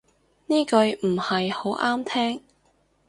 [0.47, 0.75] 呢句
[1.07, 2.41] 唔係好啱聽